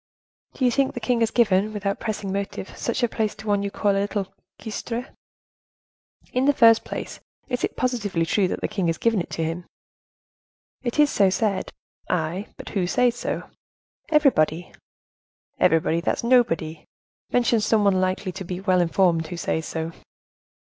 "Do 0.55 0.65
you 0.65 0.71
think 0.71 0.95
the 0.95 0.99
king 0.99 1.19
has 1.19 1.29
given, 1.29 1.73
without 1.73 1.99
pressing 1.99 2.33
motive, 2.33 2.75
such 2.75 3.03
a 3.03 3.07
place 3.07 3.35
to 3.35 3.45
one 3.45 3.61
you 3.61 3.69
call 3.69 3.91
a 3.91 4.01
little 4.01 4.33
cuistre?" 4.59 5.13
"In 6.33 6.45
the 6.45 6.55
first 6.55 6.83
place, 6.83 7.19
is 7.49 7.63
it 7.63 7.75
positively 7.75 8.25
true 8.25 8.47
that 8.47 8.61
the 8.61 8.67
king 8.67 8.87
has 8.87 8.97
given 8.97 9.21
it 9.21 9.29
to 9.29 9.43
him?" 9.43 9.67
"It 10.81 10.97
is 10.97 11.11
so 11.11 11.29
said." 11.29 11.69
"Ay, 12.09 12.47
but 12.57 12.69
who 12.69 12.87
says 12.87 13.15
so?" 13.15 13.43
"Everybody." 14.09 14.73
"Everybody, 15.59 16.01
that's 16.01 16.23
nobody; 16.23 16.83
mention 17.31 17.59
some 17.61 17.83
one 17.83 18.01
likely 18.01 18.31
to 18.31 18.43
be 18.43 18.59
well 18.59 18.81
informed 18.81 19.27
who 19.27 19.37
says 19.37 19.67
so." 19.67 19.91